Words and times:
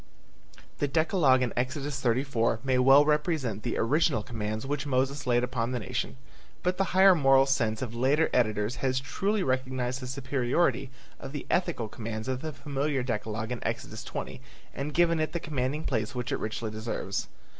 The 0.79 0.87
decalogue 0.87 1.43
in 1.43 1.53
Exodus 1.55 2.01
34 2.01 2.61
may 2.63 2.79
well 2.79 3.05
represent 3.05 3.61
the 3.61 3.77
original 3.77 4.23
commands 4.23 4.65
which 4.65 4.87
Moses 4.87 5.27
laid 5.27 5.43
upon 5.43 5.73
the 5.73 5.79
nation, 5.79 6.17
but 6.63 6.77
the 6.77 6.85
higher 6.97 7.13
moral 7.13 7.45
sense 7.45 7.83
of 7.83 7.93
later 7.93 8.27
editors 8.33 8.77
has 8.77 8.99
truly 8.99 9.43
recognized 9.43 9.99
the 9.99 10.07
superiority 10.07 10.89
of 11.19 11.33
the 11.33 11.45
ethical 11.51 11.87
commands 11.87 12.27
of 12.27 12.41
the 12.41 12.51
familiar 12.51 13.03
decalogue 13.03 13.51
in 13.51 13.63
Exodus 13.63 14.03
20 14.03 14.41
and 14.73 14.95
given 14.95 15.19
it 15.19 15.33
the 15.33 15.39
commanding 15.39 15.83
place 15.83 16.15
which 16.15 16.31
it 16.31 16.37
richly 16.39 16.71
deserves. 16.71 17.27